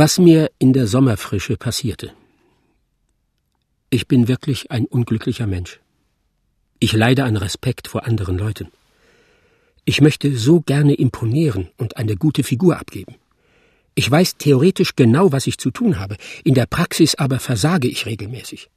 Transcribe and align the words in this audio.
Was 0.00 0.20
mir 0.20 0.52
in 0.60 0.72
der 0.72 0.86
Sommerfrische 0.86 1.56
passierte. 1.56 2.12
Ich 3.90 4.06
bin 4.06 4.28
wirklich 4.28 4.70
ein 4.70 4.84
unglücklicher 4.84 5.48
Mensch. 5.48 5.80
Ich 6.78 6.92
leide 6.92 7.24
an 7.24 7.36
Respekt 7.36 7.88
vor 7.88 8.06
anderen 8.06 8.38
Leuten. 8.38 8.68
Ich 9.84 10.00
möchte 10.00 10.36
so 10.36 10.60
gerne 10.60 10.94
imponieren 10.94 11.70
und 11.78 11.96
eine 11.96 12.14
gute 12.14 12.44
Figur 12.44 12.78
abgeben. 12.78 13.16
Ich 13.96 14.08
weiß 14.08 14.36
theoretisch 14.36 14.94
genau, 14.94 15.32
was 15.32 15.48
ich 15.48 15.58
zu 15.58 15.72
tun 15.72 15.98
habe, 15.98 16.16
in 16.44 16.54
der 16.54 16.66
Praxis 16.66 17.16
aber 17.16 17.40
versage 17.40 17.88
ich 17.88 18.06
regelmäßig. 18.06 18.70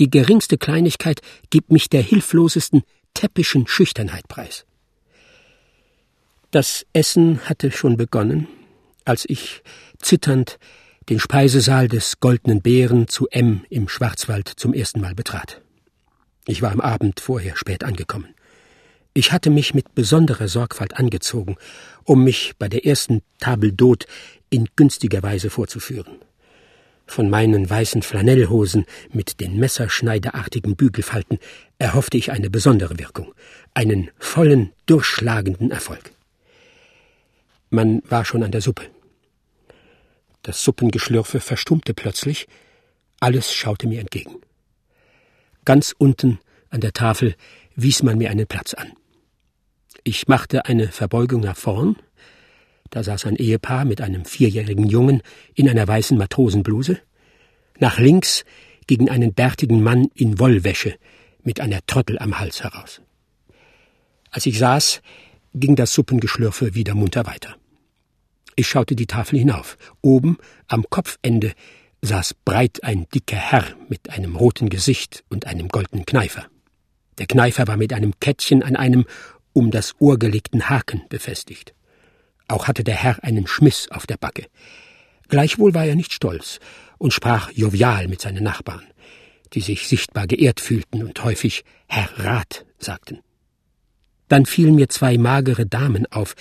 Die 0.00 0.10
geringste 0.10 0.58
Kleinigkeit 0.58 1.20
gibt 1.50 1.70
mich 1.70 1.88
der 1.88 2.02
hilflosesten, 2.02 2.82
täppischen 3.14 3.68
Schüchternheit 3.68 4.26
preis. 4.26 4.66
Das 6.50 6.84
Essen 6.92 7.48
hatte 7.48 7.70
schon 7.70 7.96
begonnen, 7.96 8.48
als 9.08 9.24
ich, 9.28 9.62
zitternd, 9.98 10.58
den 11.08 11.20
Speisesaal 11.20 11.88
des 11.88 12.20
Goldenen 12.20 12.60
Bären 12.60 13.08
zu 13.08 13.28
M 13.30 13.64
im 13.70 13.88
Schwarzwald 13.88 14.48
zum 14.48 14.74
ersten 14.74 15.00
Mal 15.00 15.14
betrat. 15.14 15.60
Ich 16.46 16.62
war 16.62 16.72
am 16.72 16.80
Abend 16.80 17.20
vorher 17.20 17.56
spät 17.56 17.84
angekommen. 17.84 18.34
Ich 19.14 19.32
hatte 19.32 19.50
mich 19.50 19.74
mit 19.74 19.94
besonderer 19.94 20.48
Sorgfalt 20.48 20.96
angezogen, 20.96 21.56
um 22.04 22.24
mich 22.24 22.54
bei 22.58 22.68
der 22.68 22.86
ersten 22.86 23.22
Table 23.40 23.70
d'hôte 23.70 24.06
in 24.50 24.68
günstiger 24.76 25.22
Weise 25.22 25.50
vorzuführen. 25.50 26.18
Von 27.06 27.30
meinen 27.30 27.68
weißen 27.68 28.02
Flanellhosen 28.02 28.84
mit 29.10 29.40
den 29.40 29.58
messerschneiderartigen 29.58 30.76
Bügelfalten 30.76 31.38
erhoffte 31.78 32.18
ich 32.18 32.32
eine 32.32 32.50
besondere 32.50 32.98
Wirkung, 32.98 33.34
einen 33.72 34.10
vollen, 34.18 34.72
durchschlagenden 34.84 35.70
Erfolg. 35.70 36.12
Man 37.70 38.02
war 38.08 38.24
schon 38.24 38.42
an 38.42 38.52
der 38.52 38.60
Suppe. 38.60 38.84
Das 40.48 40.64
Suppengeschlürfe 40.64 41.40
verstummte 41.40 41.92
plötzlich, 41.92 42.46
alles 43.20 43.52
schaute 43.52 43.86
mir 43.86 44.00
entgegen. 44.00 44.36
Ganz 45.66 45.94
unten 45.98 46.38
an 46.70 46.80
der 46.80 46.94
Tafel 46.94 47.34
wies 47.76 48.02
man 48.02 48.16
mir 48.16 48.30
einen 48.30 48.46
Platz 48.46 48.72
an. 48.72 48.92
Ich 50.04 50.26
machte 50.26 50.64
eine 50.64 50.88
Verbeugung 50.88 51.42
nach 51.42 51.58
vorn, 51.58 51.96
da 52.88 53.02
saß 53.02 53.26
ein 53.26 53.36
Ehepaar 53.36 53.84
mit 53.84 54.00
einem 54.00 54.24
vierjährigen 54.24 54.88
Jungen 54.88 55.20
in 55.52 55.68
einer 55.68 55.86
weißen 55.86 56.16
Matrosenbluse, 56.16 56.98
nach 57.78 57.98
links 57.98 58.46
gegen 58.86 59.10
einen 59.10 59.34
bärtigen 59.34 59.82
Mann 59.82 60.08
in 60.14 60.38
Wollwäsche 60.38 60.96
mit 61.42 61.60
einer 61.60 61.84
Trottel 61.84 62.18
am 62.18 62.38
Hals 62.38 62.64
heraus. 62.64 63.02
Als 64.30 64.46
ich 64.46 64.58
saß, 64.58 65.02
ging 65.52 65.76
das 65.76 65.92
Suppengeschlürfe 65.92 66.74
wieder 66.74 66.94
munter 66.94 67.26
weiter. 67.26 67.58
Ich 68.58 68.66
schaute 68.66 68.96
die 68.96 69.06
Tafel 69.06 69.38
hinauf. 69.38 69.78
Oben, 70.02 70.36
am 70.66 70.84
Kopfende, 70.90 71.52
saß 72.02 72.34
breit 72.44 72.82
ein 72.82 73.06
dicker 73.14 73.36
Herr 73.36 73.64
mit 73.88 74.10
einem 74.10 74.34
roten 74.34 74.68
Gesicht 74.68 75.22
und 75.28 75.46
einem 75.46 75.68
goldenen 75.68 76.04
Kneifer. 76.04 76.44
Der 77.18 77.28
Kneifer 77.28 77.68
war 77.68 77.76
mit 77.76 77.92
einem 77.92 78.18
Kettchen 78.18 78.64
an 78.64 78.74
einem 78.74 79.06
um 79.52 79.70
das 79.70 79.94
Ohr 80.00 80.18
gelegten 80.18 80.68
Haken 80.68 81.02
befestigt. 81.08 81.72
Auch 82.48 82.66
hatte 82.66 82.82
der 82.82 82.96
Herr 82.96 83.22
einen 83.22 83.46
Schmiss 83.46 83.92
auf 83.92 84.08
der 84.08 84.16
Backe. 84.16 84.46
Gleichwohl 85.28 85.72
war 85.72 85.84
er 85.84 85.94
nicht 85.94 86.12
stolz 86.12 86.58
und 86.98 87.12
sprach 87.12 87.52
jovial 87.52 88.08
mit 88.08 88.20
seinen 88.20 88.42
Nachbarn, 88.42 88.82
die 89.52 89.60
sich 89.60 89.86
sichtbar 89.86 90.26
geehrt 90.26 90.58
fühlten 90.58 91.04
und 91.04 91.22
häufig 91.22 91.62
Herr 91.86 92.10
Rat 92.18 92.66
sagten. 92.80 93.20
Dann 94.26 94.46
fielen 94.46 94.74
mir 94.74 94.88
zwei 94.88 95.16
magere 95.16 95.64
Damen 95.64 96.06
auf, 96.06 96.34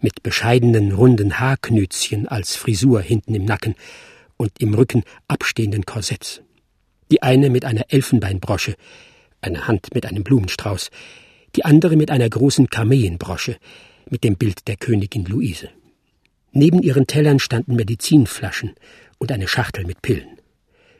mit 0.00 0.22
bescheidenen 0.22 0.92
runden 0.92 1.38
Haarknützchen 1.38 2.28
als 2.28 2.56
Frisur 2.56 3.00
hinten 3.00 3.34
im 3.34 3.44
Nacken 3.44 3.74
und 4.36 4.52
im 4.60 4.74
Rücken 4.74 5.04
abstehenden 5.26 5.84
Korsetts. 5.84 6.42
Die 7.10 7.22
eine 7.22 7.50
mit 7.50 7.64
einer 7.64 7.86
Elfenbeinbrosche, 7.88 8.74
eine 9.40 9.66
Hand 9.66 9.94
mit 9.94 10.06
einem 10.06 10.24
Blumenstrauß, 10.24 10.90
die 11.56 11.64
andere 11.64 11.96
mit 11.96 12.10
einer 12.10 12.28
großen 12.28 12.68
Kameenbrosche 12.68 13.56
mit 14.10 14.24
dem 14.24 14.36
Bild 14.36 14.68
der 14.68 14.76
Königin 14.76 15.24
Luise. 15.24 15.70
Neben 16.52 16.82
ihren 16.82 17.06
Tellern 17.06 17.38
standen 17.38 17.76
Medizinflaschen 17.76 18.74
und 19.18 19.32
eine 19.32 19.48
Schachtel 19.48 19.84
mit 19.84 20.02
Pillen. 20.02 20.38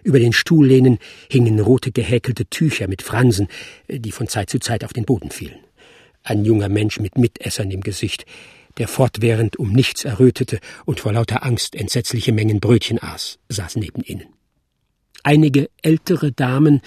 Über 0.02 0.18
den 0.18 0.32
Stuhllehnen 0.32 0.98
hingen 1.30 1.60
rote 1.60 1.92
gehäkelte 1.92 2.46
Tücher 2.46 2.88
mit 2.88 3.02
Fransen, 3.02 3.48
die 3.88 4.12
von 4.12 4.28
Zeit 4.28 4.50
zu 4.50 4.58
Zeit 4.58 4.84
auf 4.84 4.92
den 4.92 5.04
Boden 5.04 5.30
fielen. 5.30 5.58
Ein 6.22 6.44
junger 6.44 6.68
Mensch 6.68 7.00
mit 7.00 7.18
Mitessern 7.18 7.70
im 7.70 7.80
Gesicht, 7.80 8.24
der 8.78 8.88
fortwährend 8.88 9.56
um 9.56 9.72
nichts 9.72 10.04
errötete 10.04 10.60
und 10.84 11.00
vor 11.00 11.12
lauter 11.12 11.44
Angst 11.44 11.74
entsetzliche 11.74 12.32
Mengen 12.32 12.60
Brötchen 12.60 13.02
aß, 13.02 13.38
saß 13.48 13.76
neben 13.76 14.02
ihnen. 14.02 14.26
Einige 15.22 15.68
ältere 15.82 16.32
Damen 16.32 16.80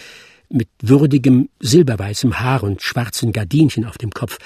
mit 0.49 0.69
würdigem 0.81 1.49
silberweißem 1.59 2.39
Haar 2.39 2.63
und 2.63 2.81
schwarzen 2.81 3.31
Gardinchen 3.31 3.85
auf 3.85 3.97
dem 3.97 4.11
Kopf 4.11 4.37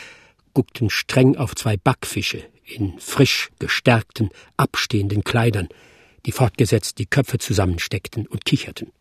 guckten 0.54 0.90
streng 0.90 1.36
auf 1.36 1.56
zwei 1.56 1.78
Backfische 1.78 2.44
in 2.64 2.98
frisch 2.98 3.52
gestärkten, 3.60 4.30
abstehenden 4.58 5.24
Kleidern, 5.24 5.70
die 6.26 6.32
fortgesetzt 6.32 6.98
die 6.98 7.06
Köpfe 7.06 7.38
zusammensteckten 7.38 8.26
und 8.26 8.46
kicherten. 8.46 8.92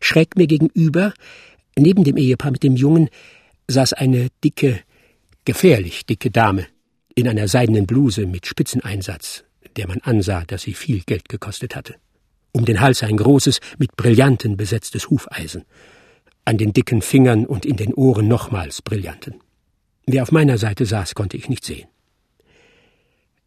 Schräg 0.00 0.36
mir 0.36 0.46
gegenüber, 0.46 1.14
neben 1.76 2.02
dem 2.02 2.16
Ehepaar 2.16 2.50
mit 2.50 2.64
dem 2.64 2.74
Jungen, 2.74 3.08
saß 3.68 3.92
eine 3.92 4.28
dicke, 4.42 4.80
gefährlich 5.44 6.06
dicke 6.06 6.30
Dame 6.30 6.66
in 7.16 7.26
einer 7.26 7.48
seidenen 7.48 7.86
Bluse 7.86 8.26
mit 8.26 8.46
Spitzeneinsatz, 8.46 9.42
der 9.76 9.88
man 9.88 10.00
ansah, 10.02 10.44
dass 10.44 10.62
sie 10.62 10.74
viel 10.74 11.00
Geld 11.00 11.28
gekostet 11.28 11.74
hatte. 11.74 11.96
Um 12.52 12.64
den 12.64 12.80
Hals 12.80 13.02
ein 13.02 13.16
großes, 13.16 13.58
mit 13.78 13.96
Brillanten 13.96 14.56
besetztes 14.56 15.10
Hufeisen. 15.10 15.64
An 16.44 16.58
den 16.58 16.72
dicken 16.72 17.02
Fingern 17.02 17.46
und 17.46 17.66
in 17.66 17.76
den 17.76 17.92
Ohren 17.94 18.28
nochmals 18.28 18.82
Brillanten. 18.82 19.40
Wer 20.06 20.22
auf 20.22 20.30
meiner 20.30 20.58
Seite 20.58 20.86
saß, 20.86 21.14
konnte 21.14 21.36
ich 21.36 21.48
nicht 21.48 21.64
sehen. 21.64 21.88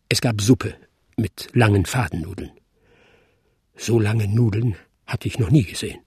Es 0.09 0.19
gab 0.19 0.41
Suppe 0.41 0.74
mit 1.16 1.50
langen 1.53 1.86
Fadennudeln. 1.86 2.51
So 3.78 4.00
lange 4.00 4.28
Nudeln 4.28 4.75
hatte 5.06 5.28
ich 5.28 5.38
noch 5.38 5.51
nie 5.51 5.63
gesehen. 5.63 6.00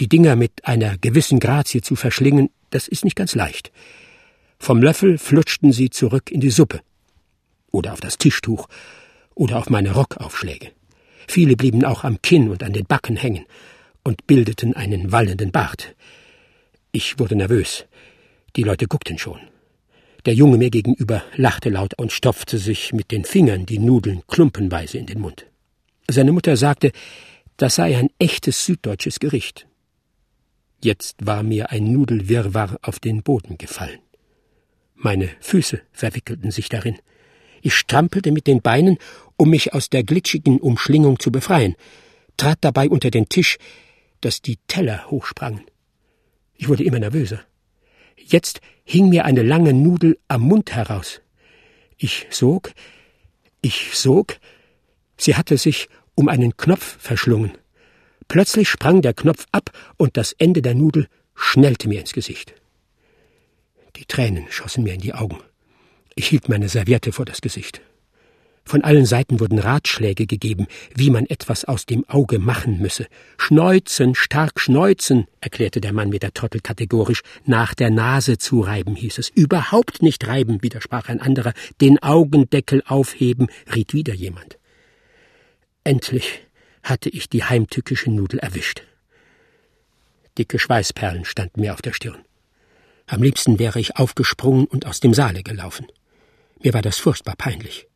Die 0.00 0.08
Dinger 0.08 0.34
mit 0.34 0.64
einer 0.64 0.98
gewissen 0.98 1.38
Grazie 1.38 1.80
zu 1.80 1.94
verschlingen, 1.94 2.50
das 2.70 2.88
ist 2.88 3.04
nicht 3.04 3.16
ganz 3.16 3.34
leicht. 3.36 3.72
Vom 4.58 4.82
Löffel 4.82 5.18
flutschten 5.18 5.72
sie 5.72 5.90
zurück 5.90 6.30
in 6.30 6.40
die 6.40 6.50
Suppe 6.50 6.80
oder 7.70 7.92
auf 7.92 8.00
das 8.00 8.18
Tischtuch 8.18 8.68
oder 9.34 9.58
auf 9.58 9.70
meine 9.70 9.92
Rockaufschläge. 9.92 10.72
Viele 11.28 11.56
blieben 11.56 11.84
auch 11.84 12.04
am 12.04 12.20
Kinn 12.22 12.48
und 12.48 12.62
an 12.62 12.72
den 12.72 12.86
Backen 12.86 13.16
hängen 13.16 13.44
und 14.04 14.26
bildeten 14.26 14.74
einen 14.74 15.12
wallenden 15.12 15.52
Bart. 15.52 15.94
Ich 16.92 17.18
wurde 17.18 17.36
nervös. 17.36 17.84
Die 18.54 18.62
Leute 18.62 18.86
guckten 18.86 19.18
schon. 19.18 19.40
Der 20.24 20.34
Junge 20.34 20.58
mir 20.58 20.70
gegenüber 20.70 21.22
lachte 21.36 21.68
laut 21.68 21.94
und 21.98 22.10
stopfte 22.10 22.58
sich 22.58 22.92
mit 22.92 23.12
den 23.12 23.24
Fingern 23.24 23.66
die 23.66 23.78
Nudeln 23.78 24.22
klumpenweise 24.26 24.98
in 24.98 25.06
den 25.06 25.20
Mund. 25.20 25.46
Seine 26.08 26.32
Mutter 26.32 26.56
sagte, 26.56 26.92
das 27.56 27.76
sei 27.76 27.96
ein 27.96 28.10
echtes 28.18 28.64
süddeutsches 28.64 29.20
Gericht. 29.20 29.66
Jetzt 30.82 31.26
war 31.26 31.42
mir 31.42 31.70
ein 31.70 31.92
Nudelwirrwarr 31.92 32.78
auf 32.82 32.98
den 32.98 33.22
Boden 33.22 33.58
gefallen. 33.58 33.98
Meine 34.96 35.28
Füße 35.40 35.82
verwickelten 35.92 36.50
sich 36.50 36.68
darin. 36.68 36.98
Ich 37.60 37.74
strampelte 37.74 38.32
mit 38.32 38.46
den 38.46 38.62
Beinen, 38.62 38.98
um 39.36 39.50
mich 39.50 39.74
aus 39.74 39.90
der 39.90 40.02
glitschigen 40.02 40.58
Umschlingung 40.58 41.18
zu 41.18 41.30
befreien, 41.30 41.76
trat 42.36 42.58
dabei 42.62 42.88
unter 42.88 43.10
den 43.10 43.28
Tisch, 43.28 43.58
dass 44.22 44.40
die 44.40 44.56
Teller 44.66 45.10
hochsprangen. 45.10 45.62
Ich 46.54 46.68
wurde 46.68 46.84
immer 46.84 46.98
nervöser. 46.98 47.40
Jetzt 48.16 48.60
hing 48.84 49.10
mir 49.10 49.26
eine 49.26 49.42
lange 49.42 49.74
Nudel 49.74 50.18
am 50.28 50.42
Mund 50.42 50.72
heraus. 50.72 51.20
Ich 51.98 52.26
sog, 52.30 52.72
ich 53.60 53.90
sog, 53.94 54.38
sie 55.18 55.36
hatte 55.36 55.58
sich 55.58 55.88
um 56.14 56.28
einen 56.28 56.56
Knopf 56.56 56.96
verschlungen. 56.98 57.52
Plötzlich 58.28 58.68
sprang 58.68 59.02
der 59.02 59.12
Knopf 59.14 59.46
ab 59.52 59.70
und 59.98 60.16
das 60.16 60.32
Ende 60.32 60.62
der 60.62 60.74
Nudel 60.74 61.08
schnellte 61.34 61.88
mir 61.88 62.00
ins 62.00 62.12
Gesicht. 62.12 62.54
Die 63.96 64.04
Tränen 64.04 64.46
schossen 64.50 64.84
mir 64.84 64.94
in 64.94 65.00
die 65.00 65.14
Augen. 65.14 65.38
Ich 66.14 66.28
hielt 66.28 66.48
meine 66.48 66.68
Serviette 66.68 67.12
vor 67.12 67.24
das 67.24 67.40
Gesicht. 67.40 67.80
Von 68.64 68.82
allen 68.82 69.06
Seiten 69.06 69.38
wurden 69.38 69.60
Ratschläge 69.60 70.26
gegeben, 70.26 70.66
wie 70.92 71.10
man 71.10 71.26
etwas 71.26 71.64
aus 71.64 71.86
dem 71.86 72.04
Auge 72.08 72.40
machen 72.40 72.78
müsse. 72.78 73.06
Schneuzen, 73.38 74.16
stark 74.16 74.58
schneuzen, 74.58 75.28
erklärte 75.40 75.80
der 75.80 75.92
Mann 75.92 76.08
mit 76.08 76.24
der 76.24 76.34
Trottel 76.34 76.60
kategorisch. 76.60 77.22
Nach 77.44 77.74
der 77.74 77.90
Nase 77.90 78.38
zureiben, 78.38 78.96
hieß 78.96 79.18
es. 79.18 79.28
Überhaupt 79.28 80.02
nicht 80.02 80.26
reiben, 80.26 80.64
widersprach 80.64 81.08
ein 81.08 81.20
anderer. 81.20 81.52
Den 81.80 82.02
Augendeckel 82.02 82.82
aufheben, 82.84 83.46
riet 83.72 83.94
wieder 83.94 84.14
jemand. 84.14 84.58
Endlich 85.84 86.40
hatte 86.82 87.08
ich 87.08 87.28
die 87.28 87.44
heimtückische 87.44 88.10
Nudel 88.10 88.40
erwischt. 88.40 88.82
Dicke 90.38 90.58
Schweißperlen 90.58 91.24
standen 91.24 91.60
mir 91.60 91.72
auf 91.72 91.82
der 91.82 91.92
Stirn. 91.92 92.25
Am 93.06 93.22
liebsten 93.22 93.58
wäre 93.58 93.78
ich 93.78 93.96
aufgesprungen 93.96 94.66
und 94.66 94.86
aus 94.86 95.00
dem 95.00 95.14
Saale 95.14 95.42
gelaufen. 95.42 95.86
Mir 96.62 96.74
war 96.74 96.82
das 96.82 96.98
furchtbar 96.98 97.36
peinlich. 97.36 97.86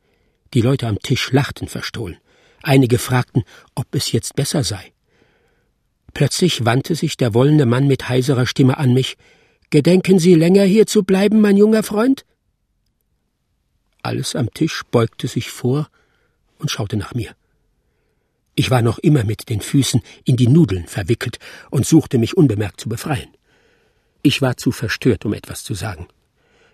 Die 0.55 0.61
Leute 0.61 0.87
am 0.87 0.99
Tisch 1.01 1.33
lachten 1.33 1.69
verstohlen. 1.69 2.19
Einige 2.63 2.99
fragten, 2.99 3.43
ob 3.75 3.93
es 3.95 4.13
jetzt 4.13 4.37
besser 4.37 4.63
sei. 4.63 4.93
Plötzlich 6.15 6.65
wandte 6.65 6.95
sich 6.95 7.17
der 7.17 7.35
wollende 7.35 7.67
Mann 7.67 7.87
mit 7.87 8.09
heiserer 8.09 8.47
Stimme 8.47 8.79
an 8.79 8.93
mich. 8.93 9.17
Gedenken 9.71 10.19
Sie 10.19 10.35
länger 10.35 10.65
hier 10.65 10.87
zu 10.87 11.03
bleiben, 11.03 11.41
mein 11.41 11.57
junger 11.57 11.83
Freund? 11.83 12.25
Alles 14.03 14.35
am 14.35 14.53
Tisch 14.53 14.83
beugte 14.91 15.29
sich 15.29 15.51
vor 15.51 15.89
und 16.59 16.71
schaute 16.71 16.97
nach 16.97 17.15
mir. 17.15 17.35
Ich 18.55 18.71
war 18.71 18.83
noch 18.83 18.99
immer 18.99 19.25
mit 19.25 19.49
den 19.49 19.61
Füßen 19.61 20.03
in 20.25 20.37
die 20.37 20.49
Nudeln 20.49 20.87
verwickelt 20.87 21.39
und 21.71 21.87
suchte 21.87 22.19
mich 22.19 22.37
unbemerkt 22.37 22.81
zu 22.81 22.89
befreien. 22.89 23.29
Ich 24.23 24.43
war 24.43 24.57
zu 24.57 24.71
verstört, 24.71 25.25
um 25.25 25.33
etwas 25.33 25.65
zu 25.65 25.75
sagen. 25.75 26.09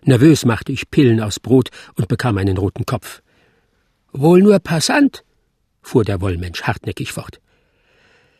Nervös 0.02 0.44
machte 0.44 0.72
ich 0.72 0.90
Pillen 0.90 1.20
aus 1.20 1.40
Brot 1.40 1.70
und 1.94 2.08
bekam 2.08 2.38
einen 2.38 2.58
roten 2.58 2.86
Kopf. 2.86 3.22
Wohl 4.12 4.40
nur 4.40 4.58
Passant, 4.60 5.24
fuhr 5.82 6.04
der 6.04 6.20
Wollmensch 6.20 6.62
hartnäckig 6.62 7.12
fort. 7.12 7.40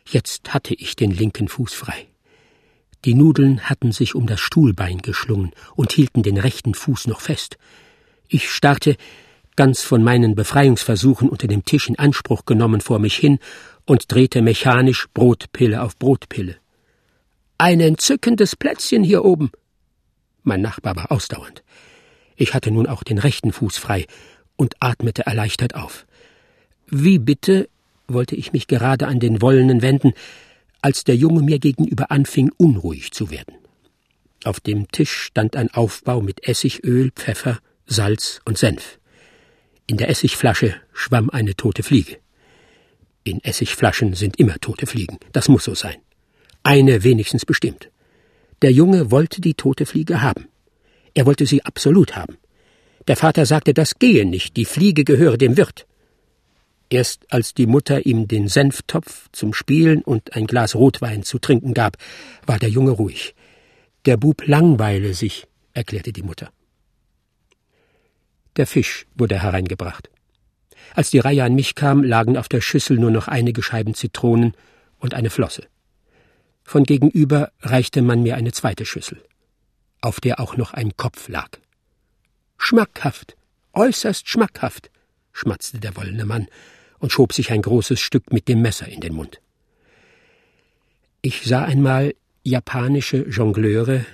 Jetzt 0.05 0.53
hatte 0.53 0.73
ich 0.73 0.95
den 0.95 1.11
linken 1.11 1.47
Fuß 1.47 1.73
frei. 1.73 2.07
Die 3.05 3.13
Nudeln 3.13 3.61
hatten 3.69 3.91
sich 3.91 4.15
um 4.15 4.27
das 4.27 4.39
Stuhlbein 4.39 4.99
geschlungen 4.99 5.51
und 5.75 5.91
hielten 5.91 6.23
den 6.23 6.37
rechten 6.37 6.73
Fuß 6.73 7.07
noch 7.07 7.21
fest. 7.21 7.57
Ich 8.27 8.49
starrte, 8.49 8.95
ganz 9.55 9.81
von 9.81 10.03
meinen 10.03 10.35
Befreiungsversuchen 10.35 11.29
unter 11.29 11.47
dem 11.47 11.65
Tisch 11.65 11.89
in 11.89 11.99
Anspruch 11.99 12.45
genommen, 12.45 12.81
vor 12.81 12.99
mich 12.99 13.15
hin 13.15 13.39
und 13.85 14.11
drehte 14.11 14.41
mechanisch 14.41 15.07
Brotpille 15.13 15.81
auf 15.81 15.97
Brotpille. 15.97 16.57
Ein 17.59 17.79
entzückendes 17.79 18.55
Plätzchen 18.55 19.03
hier 19.03 19.25
oben. 19.25 19.51
Mein 20.43 20.61
Nachbar 20.61 20.95
war 20.95 21.11
ausdauernd. 21.11 21.63
Ich 22.35 22.53
hatte 22.53 22.69
nun 22.69 22.85
auch 22.85 23.03
den 23.03 23.17
rechten 23.17 23.51
Fuß 23.51 23.77
frei 23.77 24.05
und 24.55 24.75
atmete 24.79 25.25
erleichtert 25.25 25.73
auf. 25.73 26.05
Wie 26.85 27.17
bitte, 27.17 27.67
wollte 28.07 28.35
ich 28.35 28.53
mich 28.53 28.67
gerade 28.67 29.07
an 29.07 29.19
den 29.19 29.41
Wollenen 29.41 29.81
wenden, 29.81 30.13
als 30.81 31.03
der 31.03 31.15
Junge 31.15 31.41
mir 31.41 31.57
gegenüber 31.57 32.11
anfing, 32.11 32.51
unruhig 32.57 33.11
zu 33.11 33.31
werden. 33.31 33.55
Auf 34.43 34.59
dem 34.59 34.87
Tisch 34.91 35.11
stand 35.11 35.55
ein 35.55 35.73
Aufbau 35.73 36.21
mit 36.21 36.47
Essigöl, 36.47 37.11
Pfeffer, 37.11 37.59
Salz 37.87 38.39
und 38.45 38.57
Senf. 38.59 38.99
In 39.87 39.97
der 39.97 40.09
Essigflasche 40.09 40.75
schwamm 40.93 41.31
eine 41.31 41.55
tote 41.55 41.81
Fliege. 41.81 42.17
In 43.23 43.43
Essigflaschen 43.43 44.13
sind 44.13 44.39
immer 44.39 44.59
tote 44.59 44.85
Fliegen, 44.85 45.17
das 45.31 45.49
muss 45.49 45.63
so 45.63 45.73
sein. 45.73 45.97
Eine 46.67 47.05
wenigstens 47.05 47.45
bestimmt. 47.45 47.89
Der 48.61 48.73
Junge 48.73 49.09
wollte 49.09 49.39
die 49.39 49.53
tote 49.53 49.85
Fliege 49.85 50.21
haben. 50.21 50.49
Er 51.13 51.25
wollte 51.25 51.45
sie 51.45 51.63
absolut 51.63 52.17
haben. 52.17 52.35
Der 53.07 53.15
Vater 53.15 53.45
sagte, 53.45 53.73
das 53.73 53.99
gehe 53.99 54.25
nicht, 54.25 54.57
die 54.57 54.65
Fliege 54.65 55.05
gehöre 55.05 55.37
dem 55.37 55.55
Wirt. 55.55 55.87
Erst 56.89 57.25
als 57.31 57.53
die 57.53 57.67
Mutter 57.67 58.05
ihm 58.05 58.27
den 58.27 58.49
Senftopf 58.49 59.29
zum 59.31 59.53
Spielen 59.53 60.01
und 60.01 60.33
ein 60.35 60.45
Glas 60.45 60.75
Rotwein 60.75 61.23
zu 61.23 61.39
trinken 61.39 61.73
gab, 61.73 61.95
war 62.45 62.59
der 62.59 62.69
Junge 62.69 62.91
ruhig. 62.91 63.33
Der 64.03 64.17
Bub 64.17 64.45
langweile 64.45 65.13
sich, 65.13 65.47
erklärte 65.73 66.11
die 66.11 66.23
Mutter. 66.23 66.51
Der 68.57 68.67
Fisch 68.67 69.05
wurde 69.15 69.41
hereingebracht. 69.41 70.09
Als 70.95 71.11
die 71.11 71.19
Reihe 71.19 71.45
an 71.45 71.55
mich 71.55 71.75
kam, 71.75 72.03
lagen 72.03 72.35
auf 72.35 72.49
der 72.49 72.59
Schüssel 72.59 72.97
nur 72.97 73.11
noch 73.11 73.29
einige 73.29 73.63
Scheiben 73.63 73.93
Zitronen 73.93 74.51
und 74.99 75.13
eine 75.13 75.29
Flosse. 75.29 75.69
Von 76.67 76.83
gegenüber 76.83 77.53
reichte 77.61 78.01
man 78.01 78.23
mir 78.23 78.35
eine 78.35 78.51
zweite 78.51 78.85
Schüssel, 78.85 79.23
auf 80.01 80.19
der 80.19 80.41
auch 80.41 80.57
noch 80.57 80.73
ein 80.73 80.97
Kopf 80.97 81.29
lag. 81.29 81.47
Schmackhaft, 82.57 83.37
äußerst 83.71 84.27
schmackhaft, 84.27 84.91
schmatzte 85.31 85.79
der 85.79 85.95
wollene 85.95 86.25
Mann 86.25 86.47
und 86.99 87.13
schob 87.13 87.31
sich 87.31 87.53
ein 87.53 87.61
großes 87.61 88.01
Stück 88.01 88.33
mit 88.33 88.49
dem 88.49 88.61
Messer 88.61 88.85
in 88.89 88.99
den 88.99 89.13
Mund. 89.13 89.39
Ich 91.21 91.45
sah 91.45 91.63
einmal 91.63 92.15
japanische 92.43 93.25
Jongleure, 93.29 94.05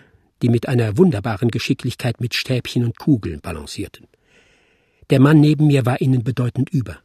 die 0.44 0.50
mit 0.50 0.68
einer 0.68 0.96
wunderbaren 0.96 1.50
Geschicklichkeit 1.50 2.22
mit 2.22 2.36
Stäbchen 2.36 2.86
und 2.86 3.00
Kugeln 3.00 3.42
balancierten. 3.42 4.08
Der 5.10 5.20
Mann 5.20 5.40
neben 5.40 5.66
mir 5.66 5.88
war 5.88 6.02
ihnen 6.02 6.24
bedeutend 6.24 6.70
über. 6.70 7.00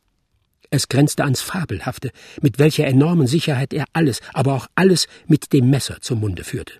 Es 0.70 0.88
grenzte 0.88 1.24
ans 1.24 1.40
Fabelhafte, 1.40 2.10
mit 2.42 2.58
welcher 2.58 2.86
enormen 2.86 3.26
Sicherheit 3.26 3.72
er 3.72 3.86
alles, 3.92 4.20
aber 4.34 4.54
auch 4.54 4.66
alles 4.74 5.08
mit 5.26 5.52
dem 5.52 5.70
Messer 5.70 6.00
zum 6.00 6.20
Munde 6.20 6.44
führte. 6.44 6.74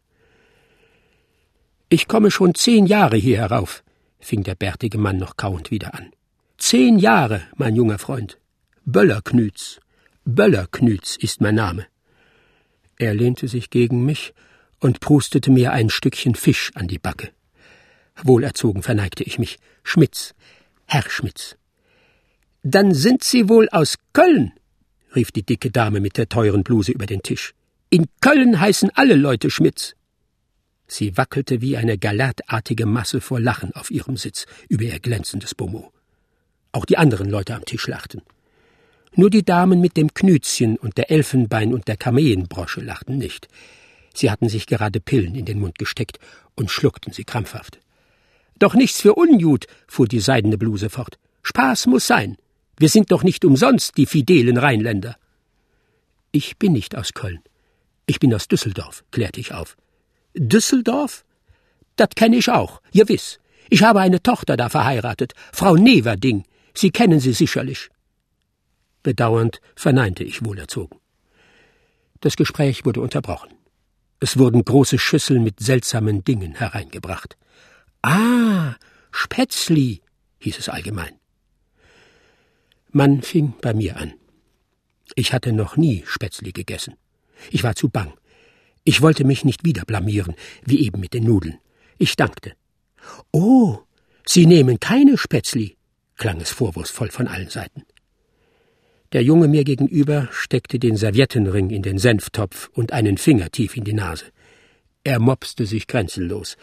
Ich 1.89 2.07
komme 2.07 2.31
schon 2.31 2.55
zehn 2.55 2.85
Jahre 2.85 3.17
hier 3.17 3.39
herauf, 3.39 3.83
fing 4.21 4.43
der 4.43 4.55
bärtige 4.55 4.99
Mann 4.99 5.17
noch 5.17 5.37
kauend 5.37 5.71
wieder 5.71 5.95
an. 5.95 6.13
Zehn 6.59 6.99
Jahre, 6.99 7.43
mein 7.57 7.77
junger 7.77 7.99
Freund. 7.99 8.39
Böllerknütz. 8.85 9.81
Böllerknütz 10.25 11.17
ist 11.17 11.41
mein 11.41 11.55
Name. 11.55 11.87
Er 12.99 13.15
lehnte 13.15 13.49
sich 13.49 13.71
gegen 13.71 14.05
mich 14.05 14.35
und 14.81 15.01
prustete 15.01 15.51
mir 15.51 15.73
ein 15.73 15.89
Stückchen 15.89 16.35
Fisch 16.35 16.73
an 16.75 16.89
die 16.89 16.99
Backe. 16.99 17.31
Wohlerzogen 18.23 18.83
verneigte 18.83 19.23
ich 19.23 19.39
mich. 19.39 19.59
Schmitz, 19.83 20.35
Herr 20.85 21.09
Schmitz. 21.09 21.57
Dann 22.63 22.93
sind 22.93 23.23
Sie 23.23 23.49
wohl 23.49 23.69
aus 23.71 23.97
Köln, 24.13 24.53
rief 25.15 25.31
die 25.31 25.45
dicke 25.45 25.71
Dame 25.71 26.01
mit 26.01 26.17
der 26.17 26.29
teuren 26.29 26.65
Bluse 26.65 26.93
über 26.93 27.07
den 27.07 27.23
Tisch. 27.23 27.55
In 27.91 28.07
Köln 28.21 28.61
heißen 28.61 28.91
alle 28.95 29.15
Leute 29.15 29.51
Schmitz. 29.51 29.95
Sie 30.87 31.17
wackelte 31.17 31.61
wie 31.61 31.77
eine 31.77 31.99
galertartige 31.99 32.87
Masse 32.87 33.21
vor 33.21 33.41
Lachen 33.41 33.73
auf 33.75 33.91
ihrem 33.91 34.17
Sitz 34.17 34.47
über 34.69 34.85
ihr 34.85 34.99
glänzendes 34.99 35.55
Beaumont. 35.55 35.91
Auch 36.73 36.85
die 36.85 36.99
anderen 36.99 37.31
Leute 37.31 37.55
am 37.55 37.65
Tisch 37.65 37.87
lachten. 37.87 38.23
Nur 39.15 39.31
die 39.31 39.45
Damen 39.45 39.81
mit 39.81 39.97
dem 39.97 40.13
Knützchen 40.13 40.77
und 40.77 40.99
der 40.99 41.11
Elfenbein 41.11 41.73
und 41.73 41.89
der 41.89 41.97
Kameenbrosche 41.97 42.81
lachten 42.81 43.19
nicht. 43.19 43.49
Sie 44.15 44.31
hatten 44.31 44.49
sich 44.49 44.67
gerade 44.67 45.01
Pillen 45.01 45.35
in 45.35 45.45
den 45.45 45.61
Mund 45.61 45.79
gesteckt 45.79 46.19
und 46.57 46.71
schluckten 46.71 47.13
sie 47.13 47.25
krampfhaft. 47.25 47.79
Doch 48.59 48.75
nichts 48.75 49.01
für 49.01 49.15
Unjut, 49.15 49.67
fuhr 49.87 50.09
die 50.09 50.21
seidene 50.21 50.59
Bluse 50.59 50.91
fort. 50.91 51.19
Spaß 51.43 51.87
muss 51.87 52.07
sein. 52.07 52.37
Wir 52.79 52.89
sind 52.89 53.11
doch 53.11 53.25
nicht 53.25 53.45
umsonst 53.45 53.97
die 53.97 54.07
fidelen 54.07 54.57
Rheinländer. 54.57 55.17
Ich 56.31 56.59
bin 56.59 56.73
nicht 56.73 56.97
aus 56.97 57.13
Köln. 57.13 57.41
Ich 58.07 58.21
bin 58.21 58.33
aus 58.33 58.49
Düsseldorf, 58.49 59.05
klärte 59.11 59.41
ich 59.41 59.53
auf. 59.53 59.77
Düsseldorf? 60.35 61.25
Das 61.97 62.11
kenne 62.15 62.37
ich 62.37 62.51
auch, 62.51 62.81
gewiss. 62.93 63.41
Ich 63.69 63.83
habe 63.83 64.01
eine 64.01 64.23
Tochter 64.23 64.57
da 64.57 64.69
verheiratet, 64.69 65.33
Frau 65.53 65.75
Neverding. 65.75 66.45
Sie 66.75 66.91
kennen 66.91 67.19
sie 67.19 67.33
sicherlich. 67.33 67.91
Bedauernd 69.03 69.61
verneinte 69.75 70.23
ich 70.23 70.45
wohlerzogen. 70.45 70.99
Das 72.21 72.37
Gespräch 72.37 72.85
wurde 72.85 73.01
unterbrochen. 73.01 73.51
Es 74.21 74.39
wurden 74.39 74.65
große 74.65 74.99
Schüsseln 74.99 75.45
mit 75.45 75.61
seltsamen 75.61 76.25
Dingen 76.25 76.55
hereingebracht. 76.55 77.37
Ah, 78.03 78.75
Spätzli, 79.11 80.01
hieß 80.39 80.59
es 80.59 80.69
allgemein. 80.69 81.19
Man 83.01 83.23
fing 83.23 83.55
bei 83.61 83.75
mir 83.75 83.97
an. 83.97 84.15
Ich 85.15 85.33
hatte 85.33 85.53
noch 85.53 85.77
nie 85.77 86.03
Spätzli 86.05 86.51
gegessen. 86.51 86.95
Ich 87.53 87.63
war 87.63 87.77
zu 87.77 87.89
bang. 87.89 88.13
Ich 88.83 89.03
wollte 89.03 89.23
mich 89.23 89.45
nicht 89.45 89.65
wieder 89.65 89.85
blamieren, 89.85 90.35
wie 90.65 90.85
eben 90.85 90.99
mit 90.99 91.15
den 91.15 91.23
Nudeln. 91.23 91.59
Ich 91.99 92.17
dankte. 92.17 92.55
Oh, 93.31 93.79
Sie 94.27 94.47
nehmen 94.47 94.81
keine 94.81 95.17
Spätzli, 95.17 95.77
klang 96.17 96.41
es 96.41 96.51
vorwurfsvoll 96.51 97.13
von 97.13 97.29
allen 97.29 97.51
Seiten. 97.51 97.85
Der 99.13 99.23
Junge 99.23 99.47
mir 99.47 99.63
gegenüber 99.63 100.29
steckte 100.33 100.81
den 100.81 100.97
Serviettenring 100.97 101.71
in 101.71 101.83
den 101.83 101.99
Senftopf 101.99 102.69
und 102.75 102.93
einen 102.93 103.17
Finger 103.17 103.49
tief 103.53 103.77
in 103.77 103.85
die 103.85 103.93
Nase. 103.93 104.25
Er 105.05 105.21
mopste 105.21 105.67
sich 105.67 105.87
grenzenlos. 105.87 106.57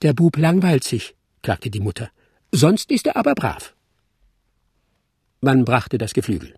Der 0.00 0.12
Bub 0.12 0.36
langweilt 0.36 0.84
sich, 0.84 1.16
klagte 1.42 1.70
die 1.70 1.80
Mutter. 1.80 2.08
Sonst 2.52 2.92
ist 2.92 3.08
er 3.08 3.16
aber 3.16 3.34
brav. 3.34 3.75
Man 5.40 5.64
brachte 5.64 5.98
das 5.98 6.14
Geflügel. 6.14 6.54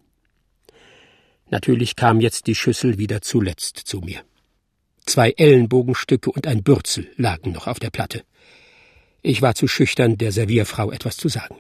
Natürlich 1.50 1.97
kam 1.97 2.20
jetzt 2.20 2.47
die 2.47 2.54
Schüssel 2.54 2.99
wieder 2.99 3.23
zuletzt 3.23 3.78
zu 3.78 4.00
mir. 4.00 4.23
Zwei 5.06 5.30
Ellenbogenstücke 5.30 6.30
und 6.30 6.47
ein 6.47 6.62
Bürzel 6.62 7.11
lagen 7.16 7.52
noch 7.52 7.66
auf 7.66 7.78
der 7.78 7.90
Platte. 7.90 8.23
Ich 9.23 9.42
war 9.42 9.54
zu 9.54 9.66
schüchtern, 9.66 10.18
der 10.18 10.32
Servierfrau 10.32 10.92
etwas 10.92 11.16
zu 11.16 11.28
sagen. 11.28 11.56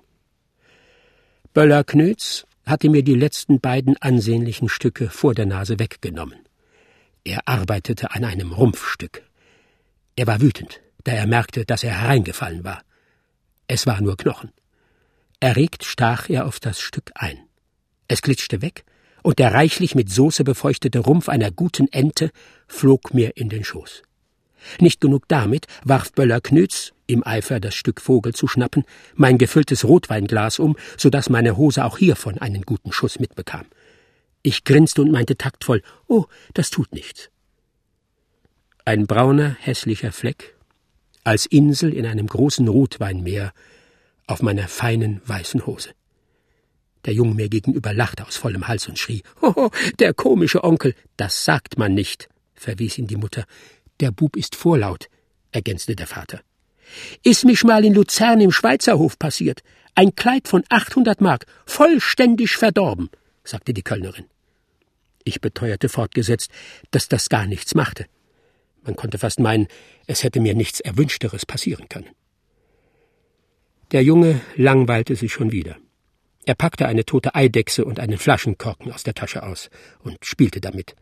Böller 1.54 1.82
Knötz 1.82 2.46
hatte 2.66 2.90
mir 2.90 3.02
die 3.02 3.14
letzten 3.14 3.60
beiden 3.60 3.96
ansehnlichen 3.96 4.68
Stücke 4.68 5.08
vor 5.08 5.34
der 5.34 5.46
Nase 5.46 5.78
weggenommen. 5.78 6.38
Er 7.24 7.48
arbeitete 7.48 8.12
an 8.12 8.24
einem 8.24 8.52
Rumpfstück. 8.52 9.22
Er 10.14 10.26
war 10.26 10.40
wütend, 10.40 10.80
da 11.04 11.12
er 11.12 11.26
merkte, 11.26 11.64
dass 11.64 11.82
er 11.82 11.98
hereingefallen 12.00 12.64
war. 12.64 12.82
Es 13.66 13.86
war 13.86 14.00
nur 14.00 14.16
Knochen. 14.16 14.52
Erregt 15.40 15.84
stach 15.84 16.28
er 16.28 16.46
auf 16.46 16.58
das 16.58 16.80
Stück 16.80 17.12
ein. 17.14 17.38
Es 18.08 18.22
glitschte 18.22 18.60
weg, 18.60 18.84
und 19.22 19.38
der 19.38 19.52
reichlich 19.52 19.94
mit 19.94 20.10
Soße 20.10 20.42
befeuchtete 20.42 21.00
Rumpf 21.00 21.28
einer 21.28 21.50
guten 21.50 21.86
Ente 21.92 22.30
flog 22.66 23.14
mir 23.14 23.36
in 23.36 23.48
den 23.48 23.62
Schoß. 23.62 24.02
Nicht 24.80 25.00
genug 25.00 25.28
damit 25.28 25.66
warf 25.84 26.12
Böller 26.12 26.40
Knütz, 26.40 26.92
im 27.06 27.26
Eifer 27.26 27.60
das 27.60 27.74
Stück 27.74 28.00
Vogel 28.00 28.34
zu 28.34 28.48
schnappen, 28.48 28.84
mein 29.14 29.38
gefülltes 29.38 29.84
Rotweinglas 29.84 30.58
um, 30.58 30.76
so 30.96 31.08
dass 31.08 31.30
meine 31.30 31.56
Hose 31.56 31.84
auch 31.84 31.98
hiervon 31.98 32.38
einen 32.38 32.62
guten 32.62 32.92
Schuss 32.92 33.20
mitbekam. 33.20 33.66
Ich 34.42 34.64
grinste 34.64 35.02
und 35.02 35.12
meinte 35.12 35.36
taktvoll, 35.36 35.82
oh, 36.06 36.26
das 36.54 36.70
tut 36.70 36.92
nichts. 36.92 37.30
Ein 38.84 39.06
brauner, 39.06 39.56
hässlicher 39.60 40.12
Fleck, 40.12 40.56
als 41.24 41.46
Insel 41.46 41.92
in 41.92 42.06
einem 42.06 42.26
großen 42.26 42.66
Rotweinmeer 42.66 43.52
auf 44.28 44.42
meiner 44.42 44.68
feinen 44.68 45.20
weißen 45.24 45.66
Hose. 45.66 45.90
Der 47.04 47.14
Junge 47.14 47.34
mir 47.34 47.48
gegenüber 47.48 47.92
lachte 47.92 48.26
aus 48.26 48.36
vollem 48.36 48.68
Hals 48.68 48.86
und 48.88 48.98
schrie, 48.98 49.22
Hoho, 49.40 49.70
der 49.98 50.14
komische 50.14 50.62
Onkel, 50.62 50.94
das 51.16 51.44
sagt 51.44 51.78
man 51.78 51.94
nicht, 51.94 52.28
verwies 52.54 52.98
ihn 52.98 53.06
die 53.06 53.16
Mutter. 53.16 53.44
Der 54.00 54.10
Bub 54.10 54.36
ist 54.36 54.54
vorlaut, 54.54 55.08
ergänzte 55.50 55.96
der 55.96 56.06
Vater. 56.06 56.40
Ist 57.22 57.44
mich 57.44 57.64
mal 57.64 57.84
in 57.84 57.94
Luzern 57.94 58.40
im 58.40 58.52
Schweizerhof 58.52 59.18
passiert. 59.18 59.62
Ein 59.94 60.14
Kleid 60.14 60.48
von 60.48 60.64
800 60.68 61.20
Mark, 61.20 61.46
vollständig 61.66 62.56
verdorben, 62.56 63.10
sagte 63.44 63.74
die 63.74 63.82
Kölnerin. 63.82 64.26
Ich 65.24 65.40
beteuerte 65.40 65.88
fortgesetzt, 65.88 66.50
dass 66.90 67.08
das 67.08 67.28
gar 67.28 67.46
nichts 67.46 67.74
machte. 67.74 68.06
Man 68.82 68.96
konnte 68.96 69.18
fast 69.18 69.40
meinen, 69.40 69.68
es 70.06 70.22
hätte 70.22 70.40
mir 70.40 70.54
nichts 70.54 70.80
Erwünschteres 70.80 71.44
passieren 71.44 71.88
können. 71.88 72.08
Der 73.90 74.02
Junge 74.02 74.40
langweilte 74.56 75.16
sich 75.16 75.32
schon 75.32 75.50
wieder. 75.50 75.76
Er 76.44 76.54
packte 76.54 76.86
eine 76.86 77.04
tote 77.04 77.34
Eidechse 77.34 77.84
und 77.84 78.00
einen 78.00 78.18
Flaschenkorken 78.18 78.92
aus 78.92 79.02
der 79.02 79.14
Tasche 79.14 79.42
aus 79.42 79.70
und 80.00 80.24
spielte 80.24 80.60
damit. 80.60 80.94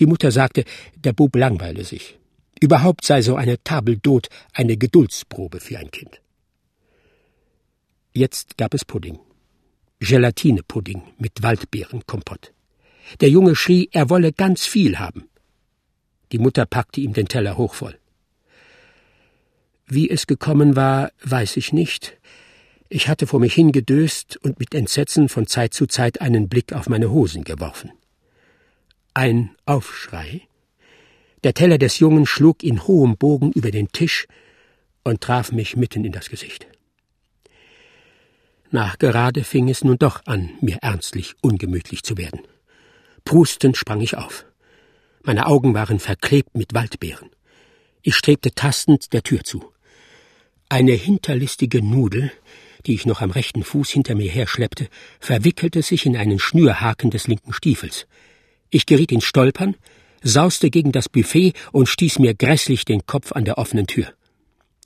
Die 0.00 0.06
Mutter 0.06 0.30
sagte, 0.30 0.64
der 0.96 1.12
Bub 1.12 1.34
langweile 1.36 1.84
sich. 1.84 2.18
Überhaupt 2.60 3.04
sei 3.04 3.22
so 3.22 3.36
eine 3.36 3.62
Table 3.62 3.96
d'hôte 3.96 4.28
eine 4.52 4.76
Geduldsprobe 4.76 5.60
für 5.60 5.78
ein 5.78 5.90
Kind. 5.90 6.20
Jetzt 8.12 8.58
gab 8.58 8.74
es 8.74 8.84
Pudding. 8.84 9.18
Gelatinepudding 10.00 11.02
mit 11.18 11.42
Waldbeerenkompott. 11.42 12.52
Der 13.20 13.30
Junge 13.30 13.56
schrie, 13.56 13.88
er 13.92 14.10
wolle 14.10 14.32
ganz 14.32 14.66
viel 14.66 14.98
haben. 14.98 15.28
Die 16.32 16.38
Mutter 16.38 16.66
packte 16.66 17.00
ihm 17.00 17.14
den 17.14 17.28
Teller 17.28 17.56
hochvoll. 17.56 17.98
Wie 19.90 20.10
es 20.10 20.26
gekommen 20.26 20.76
war, 20.76 21.12
weiß 21.24 21.56
ich 21.56 21.72
nicht. 21.72 22.18
Ich 22.90 23.08
hatte 23.08 23.26
vor 23.26 23.40
mich 23.40 23.54
hingedöst 23.54 24.36
und 24.36 24.58
mit 24.58 24.74
Entsetzen 24.74 25.30
von 25.30 25.46
Zeit 25.46 25.72
zu 25.72 25.86
Zeit 25.86 26.20
einen 26.20 26.50
Blick 26.50 26.74
auf 26.74 26.90
meine 26.90 27.10
Hosen 27.10 27.42
geworfen. 27.42 27.92
Ein 29.14 29.50
Aufschrei. 29.64 30.42
Der 31.42 31.54
Teller 31.54 31.78
des 31.78 31.98
Jungen 32.00 32.26
schlug 32.26 32.62
in 32.62 32.86
hohem 32.86 33.16
Bogen 33.16 33.50
über 33.52 33.70
den 33.70 33.88
Tisch 33.88 34.26
und 35.04 35.22
traf 35.22 35.52
mich 35.52 35.74
mitten 35.74 36.04
in 36.04 36.12
das 36.12 36.28
Gesicht. 36.28 36.66
Nachgerade 38.70 39.42
fing 39.42 39.70
es 39.70 39.84
nun 39.84 39.96
doch 39.96 40.20
an, 40.26 40.50
mir 40.60 40.78
ernstlich 40.82 41.34
ungemütlich 41.40 42.02
zu 42.02 42.18
werden. 42.18 42.40
Prustend 43.24 43.78
sprang 43.78 44.02
ich 44.02 44.18
auf. 44.18 44.44
Meine 45.22 45.46
Augen 45.46 45.72
waren 45.72 45.98
verklebt 45.98 46.54
mit 46.56 46.74
Waldbeeren. 46.74 47.30
Ich 48.02 48.16
strebte 48.16 48.52
tastend 48.52 49.12
der 49.14 49.22
Tür 49.22 49.44
zu. 49.44 49.72
Eine 50.70 50.92
hinterlistige 50.92 51.82
Nudel, 51.82 52.30
die 52.84 52.92
ich 52.92 53.06
noch 53.06 53.22
am 53.22 53.30
rechten 53.30 53.64
Fuß 53.64 53.88
hinter 53.88 54.14
mir 54.14 54.30
herschleppte, 54.30 54.88
verwickelte 55.18 55.80
sich 55.80 56.04
in 56.04 56.14
einen 56.14 56.38
Schnürhaken 56.38 57.10
des 57.10 57.26
linken 57.26 57.54
Stiefels. 57.54 58.06
Ich 58.68 58.84
geriet 58.84 59.10
ins 59.10 59.24
Stolpern, 59.24 59.76
sauste 60.22 60.68
gegen 60.68 60.92
das 60.92 61.08
Buffet 61.08 61.54
und 61.72 61.88
stieß 61.88 62.18
mir 62.18 62.34
grässlich 62.34 62.84
den 62.84 63.06
Kopf 63.06 63.32
an 63.32 63.46
der 63.46 63.56
offenen 63.56 63.86
Tür. 63.86 64.12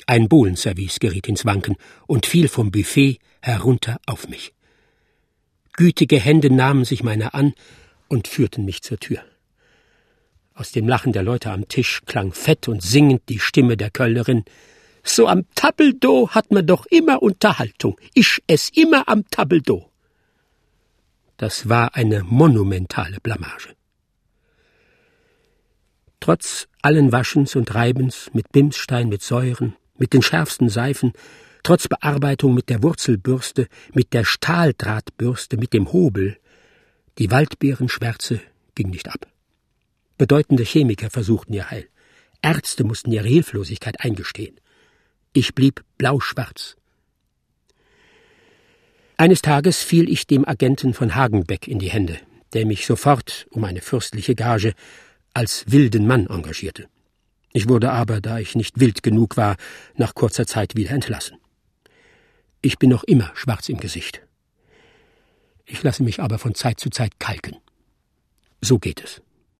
Ein 0.06 0.28
Bohlenservice 0.28 1.00
geriet 1.00 1.26
ins 1.26 1.44
Wanken 1.44 1.74
und 2.06 2.26
fiel 2.26 2.46
vom 2.46 2.70
Buffet 2.70 3.18
herunter 3.40 3.98
auf 4.06 4.28
mich. 4.28 4.52
Gütige 5.72 6.20
Hände 6.20 6.50
nahmen 6.50 6.84
sich 6.84 7.02
meiner 7.02 7.34
an 7.34 7.54
und 8.06 8.28
führten 8.28 8.64
mich 8.64 8.82
zur 8.82 8.98
Tür. 8.98 9.24
Aus 10.54 10.70
dem 10.70 10.86
Lachen 10.86 11.12
der 11.12 11.24
Leute 11.24 11.50
am 11.50 11.66
Tisch 11.66 12.02
klang 12.06 12.32
fett 12.32 12.68
und 12.68 12.82
singend 12.82 13.22
die 13.28 13.40
Stimme 13.40 13.76
der 13.76 13.90
Kölnerin 13.90 14.44
so 15.02 15.26
am 15.26 15.44
Tabbeldo 15.54 16.30
hat 16.30 16.50
man 16.50 16.66
doch 16.66 16.86
immer 16.86 17.22
Unterhaltung. 17.22 18.00
Ich 18.14 18.42
ess 18.46 18.68
immer 18.70 19.08
am 19.08 19.28
Tabbeldo. 19.30 19.90
Das 21.36 21.68
war 21.68 21.96
eine 21.96 22.22
monumentale 22.22 23.18
Blamage. 23.20 23.74
Trotz 26.20 26.68
allen 26.82 27.10
Waschens 27.10 27.56
und 27.56 27.74
Reibens 27.74 28.30
mit 28.32 28.52
Bimsstein, 28.52 29.08
mit 29.08 29.22
Säuren, 29.22 29.74
mit 29.98 30.12
den 30.12 30.22
schärfsten 30.22 30.68
Seifen, 30.68 31.12
trotz 31.64 31.88
Bearbeitung 31.88 32.54
mit 32.54 32.68
der 32.68 32.82
Wurzelbürste, 32.82 33.66
mit 33.92 34.12
der 34.12 34.24
Stahldrahtbürste, 34.24 35.56
mit 35.56 35.72
dem 35.72 35.92
Hobel, 35.92 36.38
die 37.18 37.30
Waldbeerenschwärze 37.30 38.40
ging 38.74 38.90
nicht 38.90 39.08
ab. 39.08 39.26
Bedeutende 40.16 40.62
Chemiker 40.62 41.10
versuchten 41.10 41.52
ihr 41.52 41.70
Heil. 41.70 41.88
Ärzte 42.40 42.84
mussten 42.84 43.12
ihre 43.12 43.28
Hilflosigkeit 43.28 44.00
eingestehen. 44.00 44.60
Ich 45.34 45.54
blieb 45.54 45.82
blauschwarz. 45.96 46.76
Eines 49.16 49.40
Tages 49.40 49.82
fiel 49.82 50.10
ich 50.10 50.26
dem 50.26 50.46
Agenten 50.46 50.92
von 50.92 51.14
Hagenbeck 51.14 51.68
in 51.68 51.78
die 51.78 51.90
Hände, 51.90 52.18
der 52.52 52.66
mich 52.66 52.84
sofort 52.84 53.46
um 53.50 53.64
eine 53.64 53.80
fürstliche 53.80 54.34
Gage 54.34 54.74
als 55.32 55.64
wilden 55.68 56.06
Mann 56.06 56.26
engagierte. 56.26 56.86
Ich 57.54 57.66
wurde 57.68 57.92
aber, 57.92 58.20
da 58.20 58.38
ich 58.38 58.54
nicht 58.54 58.78
wild 58.78 59.02
genug 59.02 59.38
war, 59.38 59.56
nach 59.94 60.14
kurzer 60.14 60.46
Zeit 60.46 60.76
wieder 60.76 60.90
entlassen. 60.90 61.38
Ich 62.60 62.78
bin 62.78 62.90
noch 62.90 63.04
immer 63.04 63.30
schwarz 63.34 63.70
im 63.70 63.78
Gesicht. 63.78 64.22
Ich 65.64 65.82
lasse 65.82 66.02
mich 66.02 66.20
aber 66.20 66.38
von 66.38 66.54
Zeit 66.54 66.78
zu 66.78 66.90
Zeit 66.90 67.18
kalken. 67.18 67.56
So 68.60 68.78
geht 68.78 69.02
es. 69.02 69.22